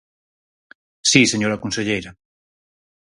[1.09, 2.11] Si, señora conselleira.